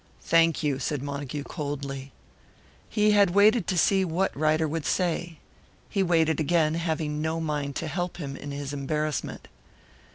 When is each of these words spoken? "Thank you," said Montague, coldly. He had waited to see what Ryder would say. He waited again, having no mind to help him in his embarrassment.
"Thank 0.23 0.63
you," 0.63 0.79
said 0.79 1.03
Montague, 1.03 1.43
coldly. 1.43 2.11
He 2.89 3.11
had 3.11 3.35
waited 3.35 3.67
to 3.67 3.77
see 3.77 4.03
what 4.03 4.35
Ryder 4.35 4.67
would 4.67 4.87
say. 4.87 5.37
He 5.91 6.01
waited 6.01 6.39
again, 6.39 6.73
having 6.73 7.21
no 7.21 7.39
mind 7.39 7.75
to 7.75 7.87
help 7.87 8.17
him 8.17 8.35
in 8.35 8.49
his 8.49 8.73
embarrassment. 8.73 9.47